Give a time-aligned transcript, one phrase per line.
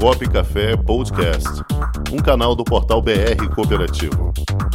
[0.00, 1.48] Comunicop Café Podcast,
[2.12, 4.32] um canal do portal BR Cooperativo.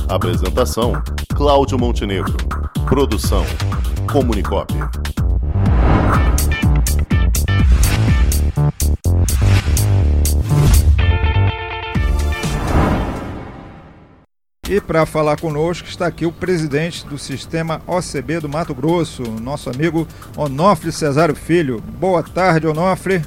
[0.08, 0.94] Apresentação:
[1.36, 2.36] Cláudio Montenegro.
[2.88, 3.46] Produção:
[4.12, 4.74] Comunicop.
[14.70, 19.70] E para falar conosco está aqui o presidente do sistema OCB do Mato Grosso, nosso
[19.70, 21.82] amigo Onofre Cesário Filho.
[21.82, 23.22] Boa tarde, Onofre.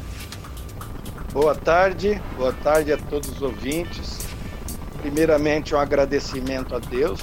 [1.32, 4.18] Boa tarde, boa tarde a todos os ouvintes.
[5.00, 7.22] Primeiramente, um agradecimento a Deus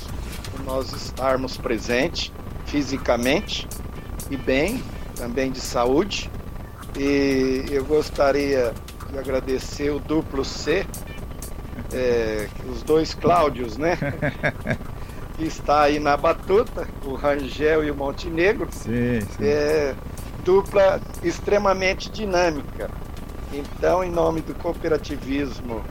[0.52, 2.32] por nós estarmos presentes
[2.66, 3.68] fisicamente
[4.32, 4.84] e bem,
[5.16, 6.28] também de saúde.
[6.98, 8.74] E eu gostaria
[9.12, 10.88] de agradecer o duplo C
[11.94, 13.96] é, os dois Cláudios, né?
[15.38, 18.68] que está aí na batuta, o Rangel e o Montenegro.
[18.72, 19.44] Sim, sim.
[19.44, 19.94] É,
[20.44, 22.90] dupla extremamente dinâmica.
[23.52, 25.84] Então, em nome do cooperativismo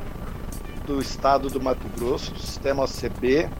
[0.87, 3.51] do Estado do Mato Grosso, do Sistema OCB,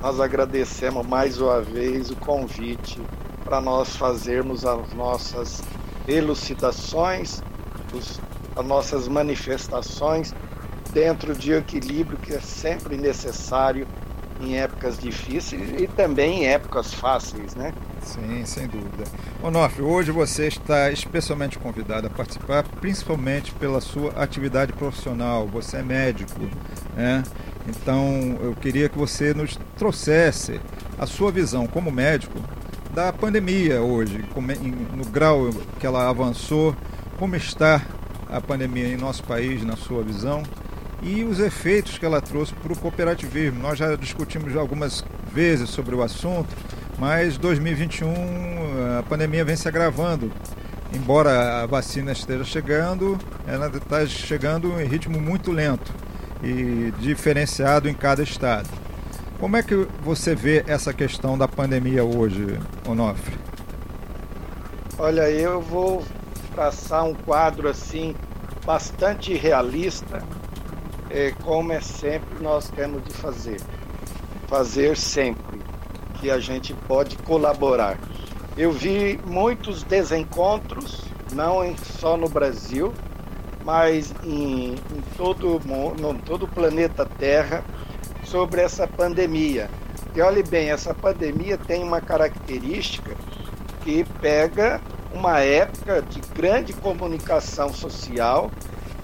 [0.00, 2.98] nós agradecemos mais uma vez o convite
[3.44, 5.62] para nós fazermos as nossas
[6.08, 7.42] elucidações,
[7.92, 8.18] os,
[8.56, 10.34] as nossas manifestações
[10.94, 13.86] dentro de equilíbrio que é sempre necessário
[14.40, 17.72] em épocas difíceis e também épocas fáceis, né?
[18.02, 19.04] Sim, sem dúvida.
[19.40, 25.46] Onofre, hoje você está especialmente convidado a participar, principalmente pela sua atividade profissional.
[25.46, 26.40] Você é médico,
[26.96, 27.22] né?
[27.68, 30.60] Então, eu queria que você nos trouxesse
[30.98, 32.38] a sua visão como médico
[32.92, 34.24] da pandemia hoje,
[34.94, 36.76] no grau que ela avançou,
[37.18, 37.80] como está
[38.28, 40.42] a pandemia em nosso país, na sua visão,
[41.02, 43.60] e os efeitos que ela trouxe para o cooperativismo.
[43.60, 46.48] Nós já discutimos algumas vezes sobre o assunto,
[46.98, 50.30] mas 2021 a pandemia vem se agravando.
[50.94, 55.92] Embora a vacina esteja chegando, ela está chegando em ritmo muito lento
[56.42, 58.68] e diferenciado em cada estado.
[59.40, 63.36] Como é que você vê essa questão da pandemia hoje, Onofre?
[64.98, 66.04] Olha, eu vou
[66.54, 68.14] traçar um quadro assim
[68.64, 70.22] bastante realista
[71.12, 73.60] é, como é sempre nós temos de fazer.
[74.48, 75.60] Fazer sempre
[76.18, 77.98] que a gente pode colaborar.
[78.56, 82.92] Eu vi muitos desencontros, não em, só no Brasil,
[83.64, 85.60] mas em, em todo,
[85.98, 87.62] no, todo o planeta Terra,
[88.24, 89.68] sobre essa pandemia.
[90.14, 93.14] E olhe bem, essa pandemia tem uma característica
[93.82, 94.80] que pega
[95.12, 98.50] uma época de grande comunicação social,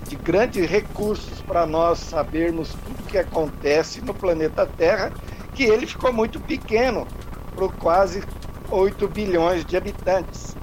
[0.09, 5.13] de grandes recursos para nós sabermos tudo que acontece no planeta Terra,
[5.55, 7.07] que ele ficou muito pequeno
[7.55, 8.23] para quase
[8.71, 10.57] 8 bilhões de habitantes.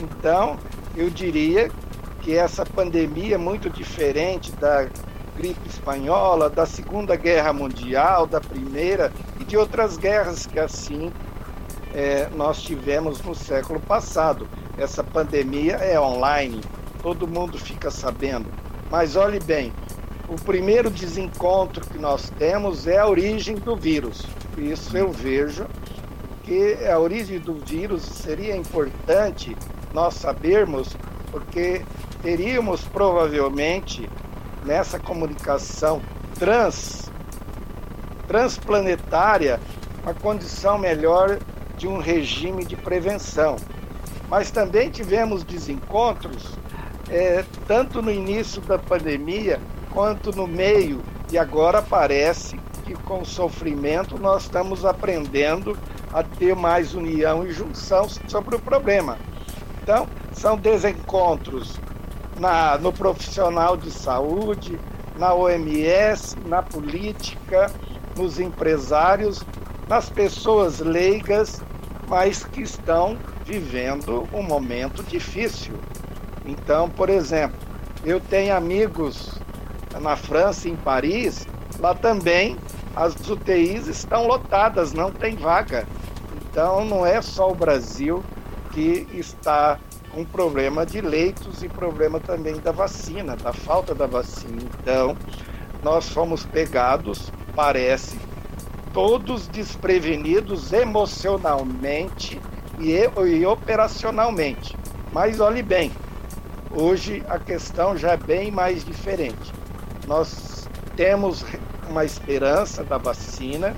[0.00, 0.58] Então,
[0.96, 1.70] eu diria
[2.20, 4.86] que essa pandemia é muito diferente da
[5.36, 11.10] gripe espanhola, da Segunda Guerra Mundial, da Primeira e de outras guerras que assim
[11.94, 14.46] é, nós tivemos no século passado.
[14.76, 16.60] Essa pandemia é online,
[17.02, 18.46] todo mundo fica sabendo.
[18.90, 19.72] Mas olhe bem,
[20.28, 24.26] o primeiro desencontro que nós temos é a origem do vírus.
[24.58, 25.66] Isso eu vejo
[26.42, 29.56] que a origem do vírus seria importante
[29.94, 30.96] nós sabermos,
[31.30, 31.82] porque
[32.20, 34.10] teríamos provavelmente
[34.64, 36.02] nessa comunicação
[36.38, 37.10] trans
[38.26, 39.60] transplanetária
[40.02, 41.38] uma condição melhor
[41.76, 43.56] de um regime de prevenção.
[44.28, 46.59] Mas também tivemos desencontros
[47.10, 49.60] é, tanto no início da pandemia
[49.90, 55.76] quanto no meio, e agora parece que com o sofrimento nós estamos aprendendo
[56.12, 59.18] a ter mais união e junção sobre o problema.
[59.82, 61.80] Então, são desencontros
[62.38, 64.78] na, no profissional de saúde,
[65.16, 67.70] na OMS, na política,
[68.16, 69.44] nos empresários,
[69.88, 71.62] nas pessoas leigas,
[72.08, 75.74] mas que estão vivendo um momento difícil.
[76.50, 77.56] Então, por exemplo,
[78.04, 79.40] eu tenho amigos
[80.00, 81.46] na França, em Paris,
[81.78, 82.56] lá também
[82.96, 85.86] as UTIs estão lotadas, não tem vaga.
[86.42, 88.24] Então, não é só o Brasil
[88.72, 89.78] que está
[90.10, 94.60] com problema de leitos e problema também da vacina, da falta da vacina.
[94.80, 95.16] Então,
[95.84, 98.18] nós fomos pegados, parece,
[98.92, 102.40] todos desprevenidos emocionalmente
[102.80, 104.76] e, e operacionalmente.
[105.12, 105.92] Mas olhe bem,
[106.72, 109.52] Hoje a questão já é bem mais diferente.
[110.06, 111.44] Nós temos
[111.88, 113.74] uma esperança da vacina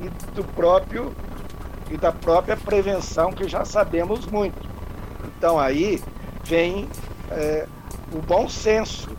[0.00, 1.14] e do próprio
[1.90, 4.68] e da própria prevenção que já sabemos muito.
[5.36, 6.02] Então aí
[6.44, 6.88] vem
[7.30, 7.66] é,
[8.12, 9.10] o bom senso.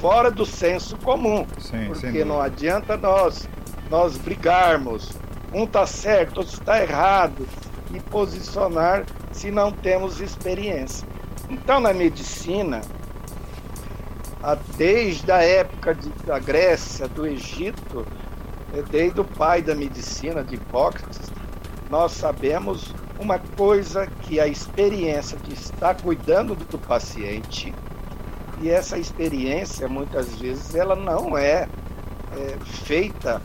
[0.00, 1.46] fora do senso comum.
[1.58, 3.48] Sim, porque não adianta nós,
[3.90, 5.12] nós brigarmos,
[5.52, 7.46] um está certo, outro está errado,
[7.92, 11.09] e posicionar se não temos experiência.
[11.50, 12.80] Então, na medicina,
[14.76, 18.06] desde a época de, da Grécia, do Egito,
[18.72, 21.30] é, desde o pai da medicina, de Hipócrates,
[21.90, 27.74] nós sabemos uma coisa que a experiência de estar cuidando do paciente
[28.62, 31.68] e essa experiência muitas vezes ela não é,
[32.36, 33.42] é feita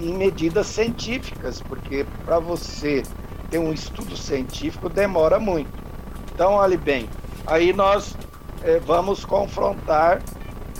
[0.00, 3.02] em medidas científicas, porque para você
[3.50, 5.72] ter um estudo científico demora muito.
[6.32, 7.08] Então, olhe bem,
[7.48, 8.14] aí nós
[8.62, 10.22] é, vamos confrontar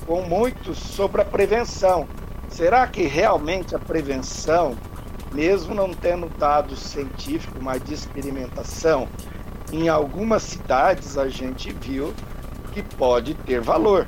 [0.07, 2.07] com muitos sobre a prevenção.
[2.49, 4.77] Será que realmente a prevenção,
[5.33, 9.09] mesmo não tendo dados científicos, mas de experimentação,
[9.73, 12.15] em algumas cidades a gente viu
[12.73, 14.07] que pode ter valor.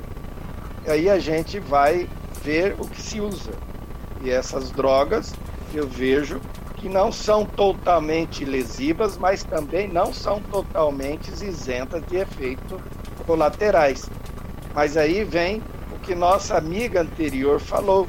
[0.87, 2.09] Aí a gente vai
[2.43, 3.51] ver o que se usa.
[4.21, 5.33] E essas drogas
[5.73, 6.41] eu vejo
[6.81, 12.81] que não são totalmente lesivas, mas também não são totalmente isentas de efeitos
[13.27, 14.09] colaterais.
[14.73, 15.61] Mas aí vem
[15.93, 18.07] o que nossa amiga anterior falou,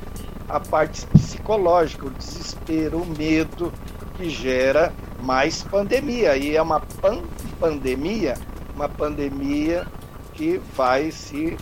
[0.48, 3.70] a parte psicológica, o desespero, o medo
[4.16, 4.90] que gera
[5.22, 6.34] mais pandemia.
[6.38, 7.22] E é uma pan
[7.60, 8.38] pandemia,
[8.74, 9.86] uma pandemia
[10.32, 11.58] que vai se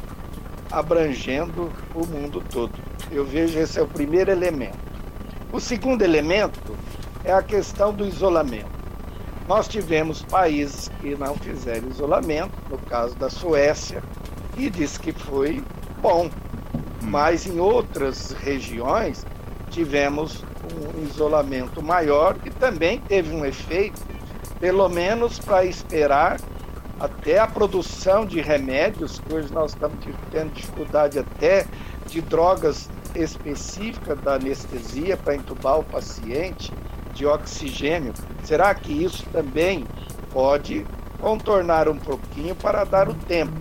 [0.71, 2.73] abrangendo o mundo todo.
[3.11, 4.79] Eu vejo esse é o primeiro elemento.
[5.53, 6.77] O segundo elemento
[7.25, 8.81] é a questão do isolamento.
[9.46, 14.02] Nós tivemos países que não fizeram isolamento, no caso da Suécia,
[14.56, 15.62] e disse que foi
[16.00, 16.31] bom.
[17.02, 19.26] Mas em outras regiões
[19.70, 20.44] tivemos
[20.96, 24.00] um isolamento maior e também teve um efeito,
[24.61, 26.38] pelo menos para esperar
[27.00, 29.99] até a produção de remédios, que hoje nós estamos
[30.31, 31.66] tendo dificuldade até
[32.06, 36.73] de drogas específicas da anestesia para entubar o paciente
[37.15, 38.12] de oxigênio,
[38.45, 39.85] será que isso também
[40.33, 40.87] pode
[41.21, 43.53] contornar um pouquinho para dar o tempo?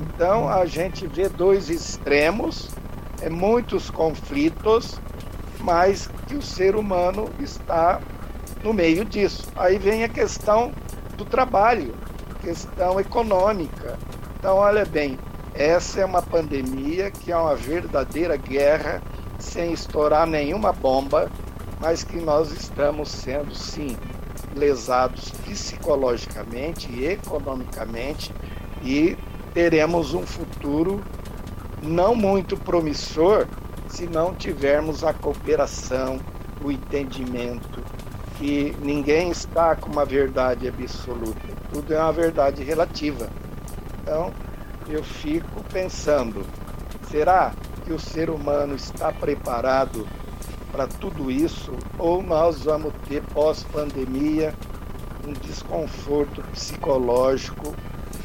[0.00, 2.70] Então a gente vê dois extremos,
[3.20, 5.00] é, muitos conflitos,
[5.60, 8.00] mas que o ser humano está
[8.62, 9.48] no meio disso.
[9.56, 10.72] Aí vem a questão
[11.16, 11.94] do trabalho,
[12.40, 13.98] questão econômica.
[14.38, 15.18] Então, olha bem,
[15.54, 19.02] essa é uma pandemia que é uma verdadeira guerra
[19.38, 21.30] sem estourar nenhuma bomba
[21.80, 23.96] mas que nós estamos sendo, sim,
[24.54, 28.32] lesados psicologicamente e economicamente
[28.82, 29.16] e
[29.52, 31.02] teremos um futuro
[31.82, 33.46] não muito promissor
[33.88, 36.18] se não tivermos a cooperação,
[36.62, 37.80] o entendimento,
[38.38, 41.40] que ninguém está com uma verdade absoluta,
[41.72, 43.28] tudo é uma verdade relativa.
[44.02, 44.32] Então,
[44.88, 46.44] eu fico pensando,
[47.10, 47.52] será
[47.84, 50.06] que o ser humano está preparado
[50.76, 54.52] para tudo isso, ou nós vamos ter pós-pandemia
[55.26, 57.74] um desconforto psicológico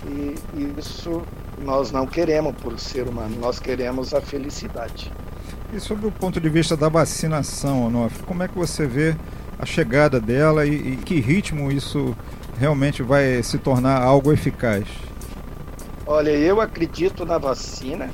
[0.05, 0.35] e
[0.77, 1.21] isso
[1.63, 5.09] nós não queremos por ser humano, nós queremos a felicidade.
[5.73, 9.15] E sobre o ponto de vista da vacinação, Onofre, como é que você vê
[9.57, 12.13] a chegada dela e, e que ritmo isso
[12.59, 14.83] realmente vai se tornar algo eficaz?
[16.05, 18.09] Olha, eu acredito na vacina,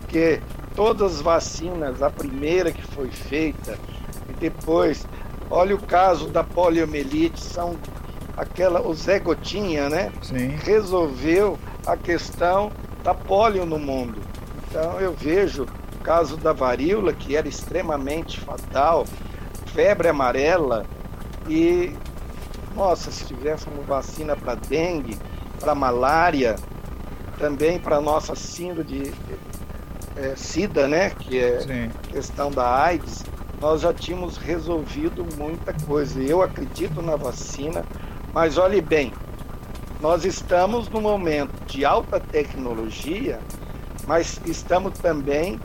[0.00, 0.40] porque
[0.74, 3.78] todas as vacinas, a primeira que foi feita,
[4.28, 5.06] e depois,
[5.50, 7.76] olha o caso da poliomielite, são
[8.36, 10.12] aquela, o Zé Gotinha, né?
[10.22, 10.48] Sim.
[10.62, 12.70] Resolveu a questão
[13.02, 14.20] da polio no mundo.
[14.68, 19.04] Então eu vejo o caso da varíola, que era extremamente fatal,
[19.66, 20.86] febre amarela,
[21.48, 21.94] e
[22.74, 25.18] nossa, se tivéssemos vacina para dengue,
[25.60, 26.56] para malária,
[27.38, 29.12] também para nossa síndrome de
[30.16, 31.84] é, SIDA, né, que é Sim.
[31.84, 33.24] a questão da AIDS,
[33.60, 36.20] nós já tínhamos resolvido muita coisa.
[36.20, 37.84] Eu acredito na vacina,
[38.32, 39.12] mas olhe bem,
[40.00, 43.38] nós estamos num momento de alta tecnologia,
[44.06, 45.60] mas estamos também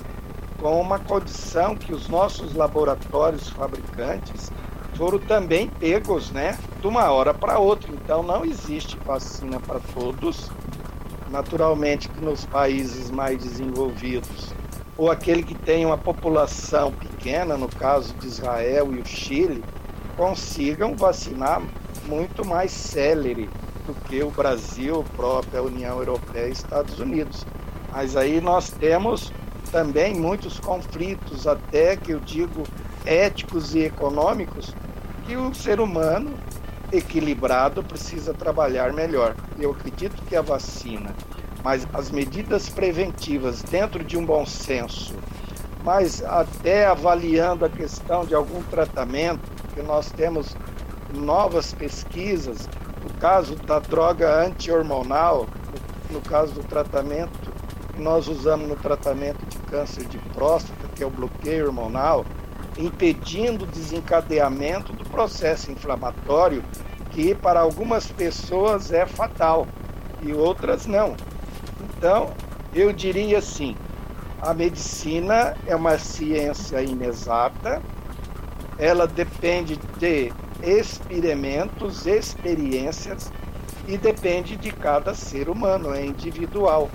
[0.60, 4.51] com uma condição que os nossos laboratórios fabricantes
[4.96, 7.92] foram também pegos, né, de uma hora para outra.
[7.92, 10.51] Então não existe vacina para todos
[11.30, 14.54] naturalmente que nos países mais desenvolvidos,
[14.98, 19.64] ou aquele que tem uma população pequena, no caso de Israel e o Chile,
[20.16, 21.62] consigam vacinar
[22.08, 23.50] muito mais célere
[23.86, 27.46] do que o Brasil, a própria União Europeia e Estados Unidos.
[27.92, 29.32] Mas aí nós temos
[29.72, 32.64] também muitos conflitos, até que eu digo
[33.06, 34.74] éticos e econômicos,
[35.26, 36.34] que o ser humano
[36.91, 39.36] equilibrado precisa trabalhar melhor.
[39.60, 41.15] Eu acredito que a vacina,
[41.63, 45.15] mas as medidas preventivas dentro de um bom senso,
[45.84, 49.41] mas até avaliando a questão de algum tratamento,
[49.74, 50.56] que nós temos
[51.13, 52.67] novas pesquisas,
[53.03, 55.48] no caso da droga anti-hormonal,
[56.10, 57.51] no caso do tratamento
[57.94, 62.25] que nós usamos no tratamento de câncer de próstata, que é o bloqueio hormonal,
[62.78, 66.64] impedindo o desencadeamento do processo inflamatório,
[67.12, 69.68] que para algumas pessoas é fatal
[70.22, 71.16] e outras não.
[71.82, 72.32] Então,
[72.74, 73.76] eu diria assim:
[74.42, 77.82] a medicina é uma ciência inexata,
[78.78, 80.32] ela depende de
[80.62, 83.32] experimentos, experiências
[83.88, 86.90] e depende de cada ser humano, é individual.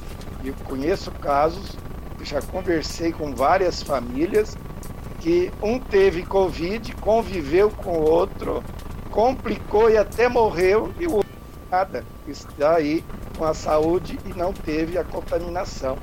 [0.45, 1.77] Eu conheço casos,
[2.23, 4.57] já conversei com várias famílias
[5.23, 8.63] que um teve Covid, conviveu com o outro,
[9.09, 11.31] complicou e até morreu e o outro
[11.71, 12.05] nada.
[12.27, 13.05] Está aí
[13.39, 15.97] com a saúde e não teve a contaminação.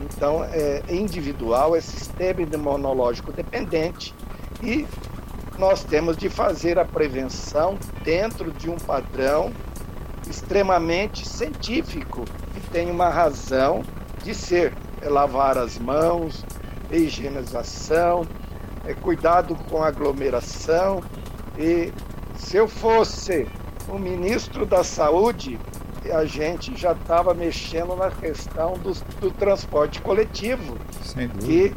[0.00, 4.14] Então, é individual, é sistema imunológico dependente
[4.62, 4.86] e
[5.58, 9.52] nós temos de fazer a prevenção dentro de um padrão
[10.28, 12.24] extremamente científico
[12.56, 13.84] e tem uma razão
[14.24, 14.72] de ser.
[15.02, 16.44] É lavar as mãos,
[16.90, 18.24] higienização,
[18.86, 21.02] é cuidado com a aglomeração.
[21.58, 21.92] E
[22.36, 23.46] se eu fosse
[23.88, 25.58] o ministro da Saúde,
[26.10, 30.76] a gente já estava mexendo na questão do, do transporte coletivo.
[31.02, 31.76] Sem dúvida.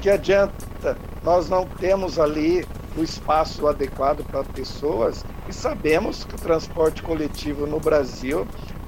[0.00, 0.96] Que, adianta?
[1.22, 7.66] Nós não temos ali o espaço adequado para pessoas e sabemos que o transporte coletivo
[7.66, 8.46] no Brasil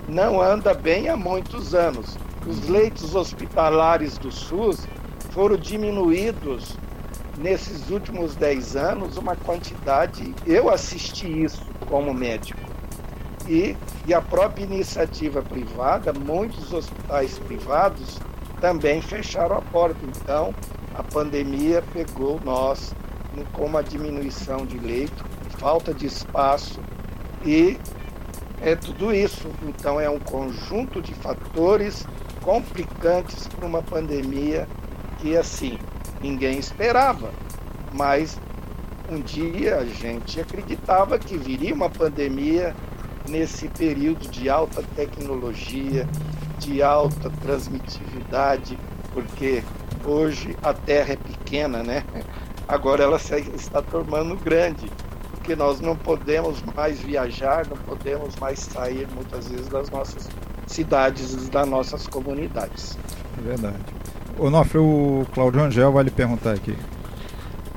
[0.09, 2.17] não anda bem há muitos anos.
[2.47, 4.89] Os leitos hospitalares do SUS
[5.31, 6.77] foram diminuídos
[7.38, 10.35] nesses últimos 10 anos uma quantidade.
[10.47, 12.61] Eu assisti isso como médico.
[13.49, 13.76] E,
[14.07, 18.18] e a própria iniciativa privada, muitos hospitais privados
[18.61, 19.99] também fecharam a porta.
[20.04, 20.54] Então,
[20.95, 22.95] a pandemia pegou nós
[23.52, 25.25] com uma diminuição de leito,
[25.59, 26.80] falta de espaço
[27.45, 27.78] e
[28.61, 29.49] é tudo isso.
[29.62, 32.07] Então é um conjunto de fatores
[32.42, 34.66] complicantes para uma pandemia
[35.18, 35.78] que assim
[36.21, 37.31] ninguém esperava,
[37.93, 38.39] mas
[39.11, 42.75] um dia a gente acreditava que viria uma pandemia
[43.29, 46.07] nesse período de alta tecnologia,
[46.59, 48.79] de alta transmitividade,
[49.13, 49.63] porque
[50.05, 52.05] hoje a Terra é pequena, né?
[52.67, 54.91] Agora ela está tornando grande,
[55.31, 60.29] porque nós não podemos mais viajar, não podemos mais sair muitas vezes das nossas
[60.67, 62.99] cidades das nossas comunidades.
[63.39, 63.79] É verdade.
[64.38, 66.76] Onofre, o Claudio Angel vai lhe perguntar aqui.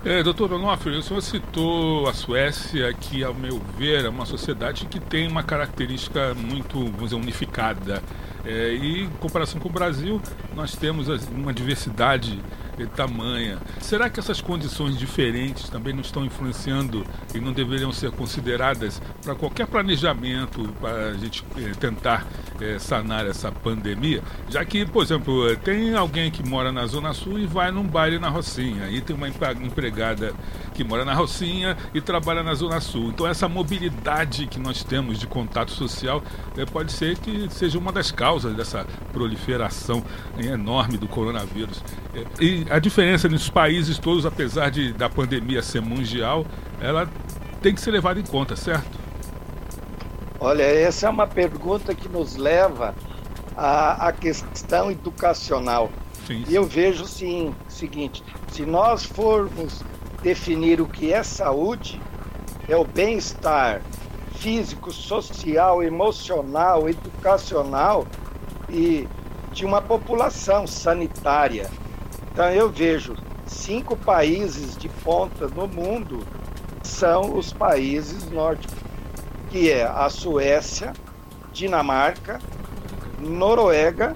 [0.03, 4.85] É, doutor Onofre, o senhor citou a Suécia, que, ao meu ver, é uma sociedade
[4.87, 8.01] que tem uma característica muito, vamos dizer, unificada.
[8.43, 10.19] É, e, em comparação com o Brasil,
[10.55, 12.41] nós temos uma diversidade
[12.85, 13.59] tamanha.
[13.79, 19.35] Será que essas condições diferentes também não estão influenciando e não deveriam ser consideradas para
[19.35, 22.25] qualquer planejamento para a gente eh, tentar
[22.61, 24.21] eh, sanar essa pandemia?
[24.49, 28.19] Já que, por exemplo, tem alguém que mora na Zona Sul e vai num baile
[28.19, 30.33] na Rocinha, e tem uma empregada
[30.73, 33.09] que mora na Rocinha e trabalha na Zona Sul.
[33.09, 36.23] Então, essa mobilidade que nós temos de contato social
[36.57, 40.03] eh, pode ser que seja uma das causas dessa proliferação
[40.37, 41.83] enorme do coronavírus.
[42.39, 46.45] E a diferença nos países todos, apesar de da pandemia ser mundial,
[46.79, 47.09] ela
[47.61, 49.00] tem que ser levada em conta, certo?
[50.43, 52.95] Olha, essa é uma pergunta que nos leva
[53.55, 55.91] à, à questão educacional.
[56.25, 56.43] Sim.
[56.49, 59.83] E eu vejo sim, o seguinte: se nós formos
[60.23, 62.01] definir o que é saúde,
[62.67, 63.83] é o bem-estar
[64.33, 68.07] físico, social, emocional, educacional
[68.67, 69.07] e
[69.51, 71.69] de uma população sanitária.
[72.33, 76.25] Então eu vejo cinco países de ponta no mundo
[76.81, 78.80] são os países nórdicos,
[79.51, 80.93] que é a Suécia,
[81.51, 82.39] Dinamarca,
[83.19, 84.15] Noruega,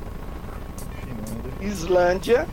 [1.59, 2.47] Islândia,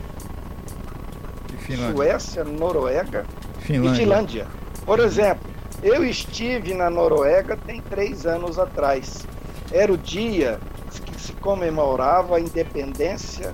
[1.93, 3.25] Suécia, Noruega
[3.59, 3.89] Finlândia.
[3.89, 4.47] e Finlândia.
[4.85, 5.49] Por exemplo,
[5.81, 9.25] eu estive na Noruega tem três anos atrás.
[9.71, 10.59] Era o dia
[11.05, 13.53] que se comemorava a independência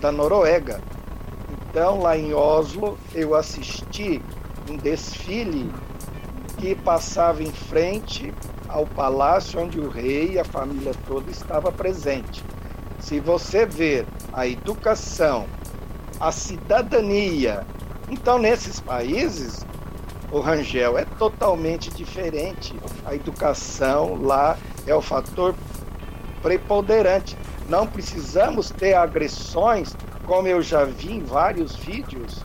[0.00, 0.80] da Noruega.
[1.70, 4.20] Então, lá em Oslo, eu assisti
[4.68, 5.70] um desfile
[6.58, 8.32] que passava em frente
[8.76, 12.44] ao palácio onde o rei e a família toda estava presente.
[13.00, 15.46] Se você ver a educação,
[16.20, 17.66] a cidadania,
[18.10, 19.64] então nesses países
[20.30, 22.74] o Rangel é totalmente diferente.
[23.06, 25.54] A educação lá é o fator
[26.42, 27.34] preponderante.
[27.70, 32.44] Não precisamos ter agressões, como eu já vi em vários vídeos,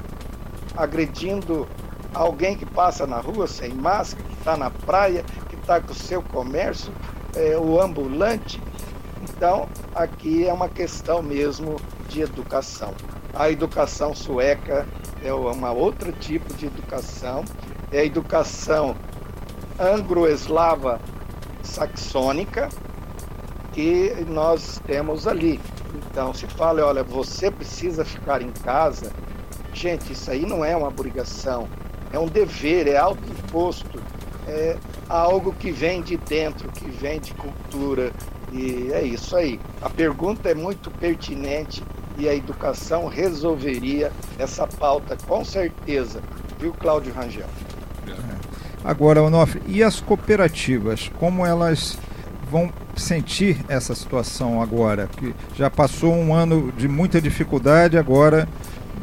[0.77, 1.67] agredindo
[2.13, 5.25] alguém que passa na rua sem máscara, que está na praia,
[5.71, 6.91] está com o seu comércio,
[7.33, 8.61] é, o ambulante.
[9.21, 11.77] Então, aqui é uma questão mesmo
[12.09, 12.93] de educação.
[13.33, 14.85] A educação sueca
[15.23, 17.45] é uma outro tipo de educação,
[17.89, 18.95] é a educação
[19.79, 20.99] anglo-eslava
[21.63, 22.67] saxônica
[23.71, 25.57] que nós temos ali.
[25.95, 29.13] Então, se fala, olha, você precisa ficar em casa,
[29.73, 31.69] gente, isso aí não é uma obrigação,
[32.11, 34.01] é um dever, é autoimposto,
[34.47, 34.75] é
[35.11, 38.11] algo que vem de dentro, que vem de cultura,
[38.51, 39.59] e é isso aí.
[39.81, 41.83] A pergunta é muito pertinente
[42.17, 46.21] e a educação resolveria essa pauta com certeza,
[46.59, 47.47] viu, Cláudio Rangel?
[48.07, 48.13] É.
[48.83, 51.97] Agora, Onofre, e as cooperativas, como elas
[52.49, 55.07] vão sentir essa situação agora?
[55.07, 58.47] Que já passou um ano de muita dificuldade, agora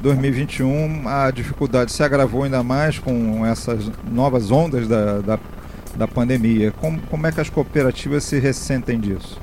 [0.03, 5.39] 2021 a dificuldade se agravou ainda mais com essas novas ondas da, da,
[5.99, 6.73] da pandemia.
[6.81, 9.39] Como, como é que as cooperativas se ressentem disso?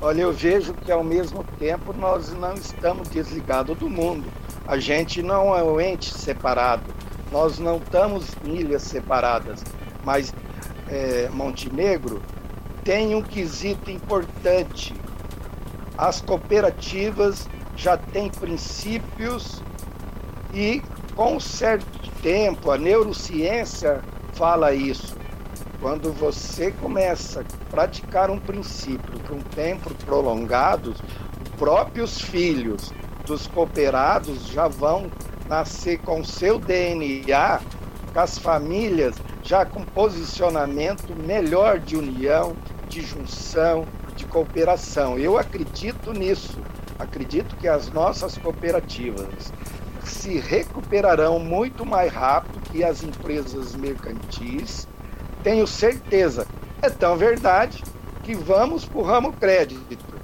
[0.00, 4.26] Olha, eu vejo que ao mesmo tempo nós não estamos desligados do mundo.
[4.68, 6.84] A gente não é um ente separado.
[7.32, 9.64] Nós não estamos ilhas separadas.
[10.04, 10.34] Mas
[10.88, 12.20] é, Montenegro
[12.84, 14.94] tem um quesito importante.
[15.96, 19.62] As cooperativas já têm princípios
[20.52, 20.82] e
[21.16, 21.86] com certo
[22.22, 24.02] tempo a neurociência
[24.34, 25.23] fala isso.
[25.84, 32.90] Quando você começa a praticar um princípio por um tempo prolongado, os próprios filhos
[33.26, 35.10] dos cooperados já vão
[35.46, 37.60] nascer com seu DNA,
[38.14, 42.56] com as famílias já com posicionamento melhor de união,
[42.88, 43.86] de junção,
[44.16, 45.18] de cooperação.
[45.18, 46.62] Eu acredito nisso.
[46.98, 49.52] Acredito que as nossas cooperativas
[50.02, 54.88] se recuperarão muito mais rápido que as empresas mercantis
[55.44, 56.48] tenho certeza.
[56.82, 57.84] É tão verdade
[58.24, 60.14] que vamos para o ramo crédito.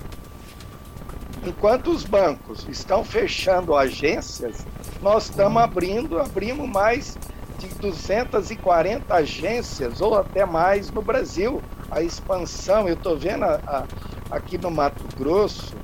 [1.46, 4.66] Enquanto os bancos estão fechando agências,
[5.00, 7.16] nós estamos abrindo, abrimos mais
[7.58, 11.62] de 240 agências ou até mais no Brasil.
[11.90, 15.74] A expansão, eu estou vendo a, a, aqui no Mato Grosso,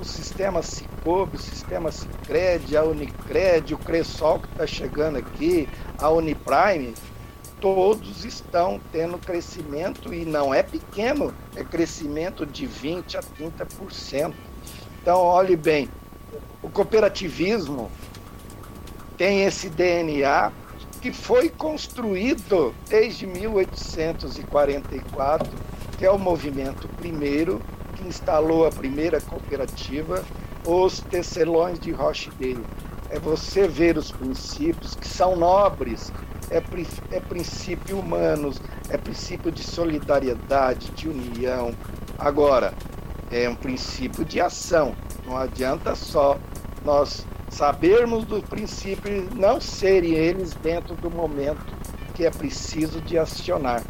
[0.00, 6.10] o sistema Cicobi, o sistema Cicred, a Unicred, o Cressol que está chegando aqui, a
[6.10, 6.94] Uniprime,
[7.60, 14.34] todos estão tendo crescimento e não é pequeno, é crescimento de 20 a 30%.
[15.00, 15.88] Então, olhe bem,
[16.62, 17.90] o cooperativismo
[19.16, 20.52] tem esse DNA
[21.00, 25.48] que foi construído desde 1844,
[25.96, 27.62] que é o movimento primeiro
[27.94, 30.24] que instalou a primeira cooperativa,
[30.64, 32.66] os tecelões de Rochdale.
[33.08, 36.12] É você ver os princípios que são nobres,
[36.50, 36.62] é,
[37.10, 41.74] é princípio humanos, é princípio de solidariedade, de união.
[42.18, 42.72] Agora,
[43.30, 44.94] é um princípio de ação.
[45.26, 46.38] Não adianta só
[46.84, 51.64] nós sabermos do princípio e não serem eles dentro do momento
[52.14, 53.82] que é preciso de acionar.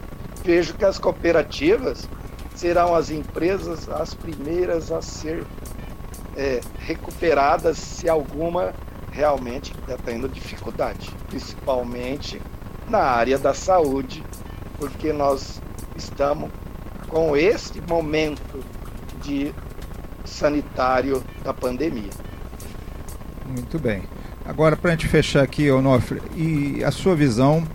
[0.44, 2.08] Vejo que as cooperativas
[2.54, 5.44] serão as empresas as primeiras a ser
[6.36, 8.72] é, recuperadas se alguma
[9.16, 12.40] realmente está tendo dificuldade, principalmente
[12.86, 14.22] na área da saúde,
[14.78, 15.60] porque nós
[15.96, 16.50] estamos
[17.08, 18.62] com este momento
[19.22, 19.52] de
[20.24, 22.10] sanitário da pandemia.
[23.46, 24.02] Muito bem.
[24.44, 27.66] Agora, para a gente fechar aqui, Onofre, e a sua visão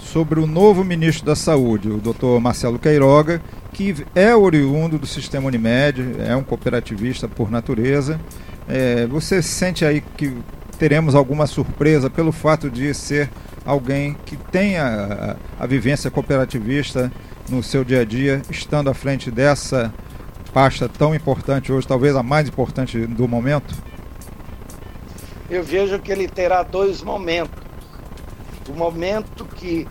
[0.00, 3.40] sobre o novo ministro da Saúde, o doutor Marcelo Queiroga,
[3.72, 8.20] que é oriundo do sistema Unimed, é um cooperativista por natureza.
[8.68, 10.36] É, você sente aí que
[10.80, 13.28] teremos alguma surpresa pelo fato de ser
[13.66, 17.12] alguém que tenha a, vivência cooperativista
[17.50, 19.92] no seu dia a dia, estando à frente dessa
[20.54, 23.74] pasta tão importante hoje, talvez a mais importante do momento?
[25.50, 27.62] Eu vejo que ele terá dois momentos.
[28.66, 29.86] O momento que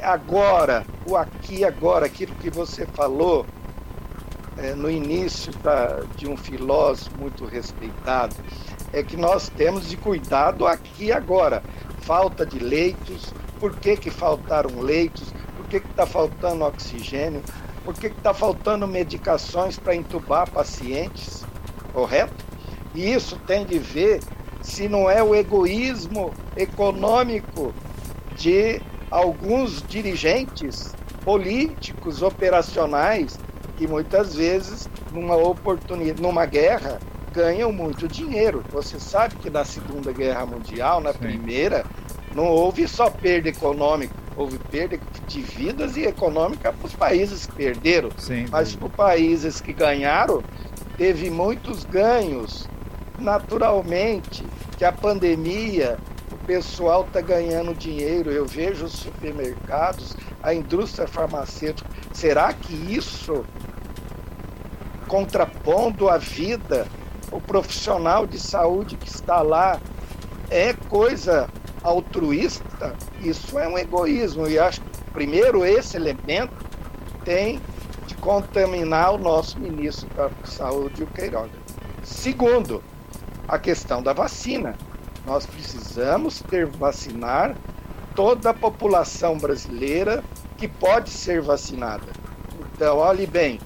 [0.00, 3.44] agora, o aqui agora, aquilo que você falou
[4.56, 8.36] é, no início da, de um filósofo muito respeitado,
[8.92, 11.62] é que nós temos de cuidado aqui agora.
[12.00, 17.42] Falta de leitos, por que, que faltaram leitos, por que está faltando oxigênio,
[17.84, 21.44] por que está faltando medicações para entubar pacientes,
[21.92, 22.44] correto?
[22.94, 24.20] E isso tem de ver
[24.62, 27.74] se não é o egoísmo econômico
[28.36, 33.38] de alguns dirigentes políticos operacionais
[33.76, 36.98] que muitas vezes numa oportunidade, numa guerra,
[37.32, 38.64] ganham muito dinheiro.
[38.70, 41.18] Você sabe que na Segunda Guerra Mundial, na Sim.
[41.18, 41.84] Primeira,
[42.34, 47.52] não houve só perda econômica, houve perda de vidas e econômica para os países que
[47.54, 48.10] perderam.
[48.16, 50.42] Sim, Mas para os países que ganharam,
[50.96, 52.68] teve muitos ganhos.
[53.18, 54.44] Naturalmente,
[54.76, 55.98] que a pandemia,
[56.30, 58.30] o pessoal está ganhando dinheiro.
[58.30, 61.88] Eu vejo os supermercados, a indústria farmacêutica.
[62.12, 63.44] Será que isso,
[65.08, 66.86] contrapondo a vida,
[67.30, 69.80] o profissional de saúde que está lá,
[70.50, 71.48] é coisa
[71.82, 72.94] altruísta?
[73.20, 74.46] Isso é um egoísmo.
[74.46, 76.54] E acho que, primeiro, esse elemento
[77.24, 77.60] tem
[78.06, 81.50] de contaminar o nosso ministro da Saúde, o Queiroga.
[82.02, 82.82] Segundo,
[83.46, 84.76] a questão da vacina.
[85.26, 87.54] Nós precisamos ter vacinar
[88.14, 90.24] toda a população brasileira
[90.56, 92.06] que pode ser vacinada.
[92.60, 93.60] Então, olhe bem,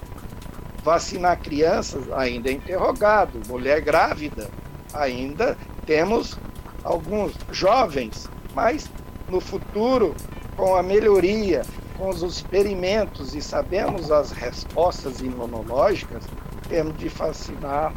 [0.82, 4.48] vacinar crianças ainda é interrogado, mulher grávida
[4.92, 6.38] ainda temos
[6.84, 8.90] alguns jovens, mas
[9.28, 10.14] no futuro,
[10.56, 11.62] com a melhoria,
[11.96, 16.24] com os experimentos e sabemos as respostas imunológicas,
[16.68, 17.92] temos de vacinar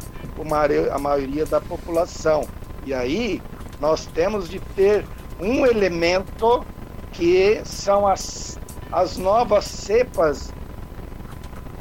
[0.92, 2.46] a maioria da população.
[2.84, 3.42] E aí
[3.80, 5.04] nós temos de ter
[5.40, 6.64] um elemento
[7.12, 8.58] que são as,
[8.92, 10.52] as novas cepas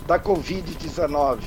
[0.06, 1.40] da Covid-19.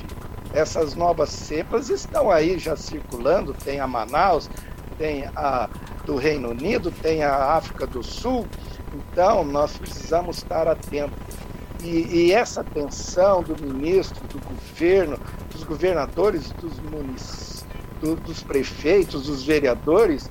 [0.52, 4.48] Essas novas cepas estão aí já circulando, tem a Manaus,
[4.96, 5.68] tem a
[6.04, 8.46] do Reino Unido, tem a África do Sul.
[8.94, 11.18] Então, nós precisamos estar atentos.
[11.84, 15.18] E, e essa atenção do ministro, do governo,
[15.52, 17.66] dos governadores, dos municípios,
[18.00, 20.30] do, dos prefeitos, dos vereadores,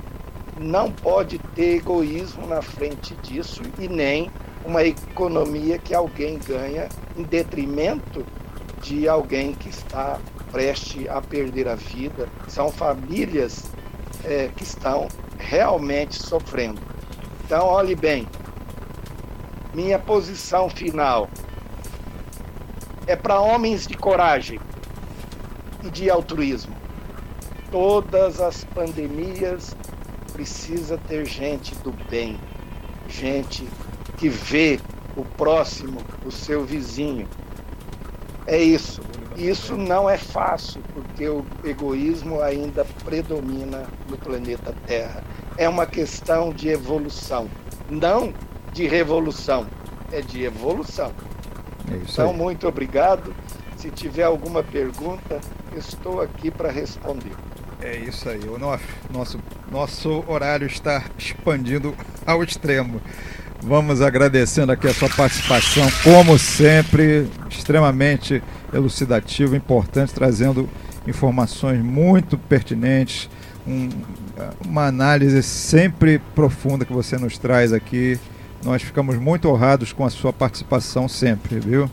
[0.60, 4.32] não pode ter egoísmo na frente disso e nem
[4.66, 8.26] uma economia que alguém ganha em detrimento
[8.82, 10.20] de alguém que está
[10.52, 12.30] prestes a perder a vida.
[12.48, 13.66] São famílias
[14.24, 16.82] é, que estão realmente sofrendo.
[17.46, 18.28] Então, olhe bem,
[19.74, 21.30] minha posição final
[23.06, 24.60] é para homens de coragem,
[25.84, 26.76] e de altruísmo.
[27.72, 29.76] Todas as pandemias
[30.34, 32.40] precisa ter gente do bem,
[33.08, 33.68] gente
[34.18, 34.80] que vê
[35.16, 37.28] o próximo, o seu vizinho.
[38.46, 39.02] É isso.
[39.36, 45.24] Isso não é fácil, porque o egoísmo ainda predomina no planeta Terra.
[45.58, 47.48] É uma questão de evolução,
[47.90, 48.34] não
[48.74, 49.68] de revolução,
[50.12, 51.12] é de evolução.
[51.92, 53.34] É então, muito obrigado.
[53.78, 55.40] Se tiver alguma pergunta,
[55.76, 57.34] estou aqui para responder.
[57.80, 58.44] É isso aí.
[58.50, 59.40] O nosso,
[59.72, 63.00] nosso horário está expandindo ao extremo.
[63.62, 68.42] Vamos agradecendo aqui a sua participação, como sempre, extremamente
[68.72, 70.70] elucidativo, importante, trazendo
[71.08, 73.30] informações muito pertinentes,
[73.68, 73.90] um,
[74.64, 78.20] uma análise sempre profunda que você nos traz aqui.
[78.64, 81.90] Nós ficamos muito honrados com a sua participação sempre, viu?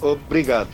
[0.00, 0.70] Obrigado.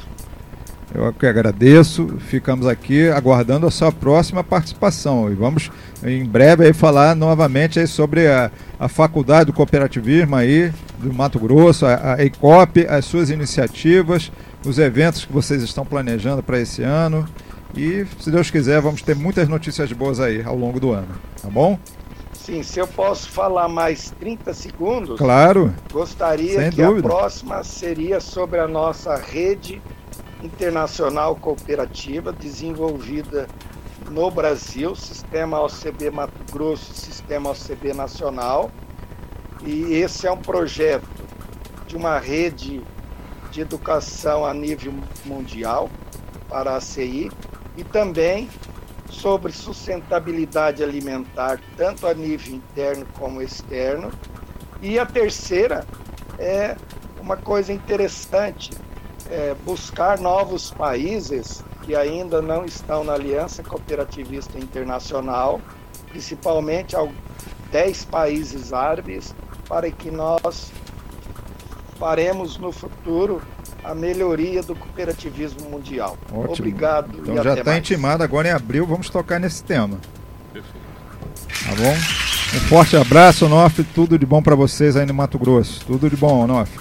[0.95, 2.07] Eu que agradeço.
[2.19, 5.31] Ficamos aqui aguardando a sua próxima participação.
[5.31, 5.71] E vamos
[6.03, 11.39] em breve aí falar novamente aí sobre a, a Faculdade do Cooperativismo aí do Mato
[11.39, 14.33] Grosso, a, a EICOP, as suas iniciativas,
[14.65, 17.29] os eventos que vocês estão planejando para esse ano.
[17.77, 21.15] E, se Deus quiser, vamos ter muitas notícias boas aí ao longo do ano.
[21.43, 21.79] Tá bom?
[22.33, 25.19] Sim, se eu posso falar mais 30 segundos.
[25.19, 25.75] Claro.
[25.93, 27.07] Gostaria que dúvida.
[27.07, 29.83] a próxima seria sobre a nossa rede
[30.43, 33.49] internacional cooperativa desenvolvida
[34.11, 38.71] no Brasil, Sistema OCB Mato Grosso, Sistema OCB Nacional.
[39.65, 41.09] E esse é um projeto
[41.87, 42.83] de uma rede
[43.51, 45.91] de educação a nível mundial
[46.49, 47.31] para a CI
[47.77, 48.49] e também
[49.11, 54.11] sobre sustentabilidade alimentar, tanto a nível interno como externo.
[54.81, 55.87] E a terceira
[56.39, 56.77] é
[57.21, 58.71] uma coisa interessante,
[59.31, 65.61] é buscar novos países que ainda não estão na Aliança Cooperativista Internacional,
[66.11, 66.97] principalmente
[67.71, 69.35] 10 países árabes,
[69.69, 70.71] para que nós
[71.99, 73.43] faremos no futuro
[73.85, 76.17] a melhoria do cooperativismo mundial.
[76.33, 76.53] Ótimo.
[76.53, 77.19] Obrigado.
[77.19, 79.99] Então já está intimado, agora em abril vamos tocar nesse tema.
[80.53, 80.79] Perfeito.
[81.65, 81.93] Tá bom?
[81.93, 83.85] Um forte abraço, Onofre.
[83.85, 85.85] Tudo de bom para vocês aí no Mato Grosso.
[85.85, 86.81] Tudo de bom, Onofre.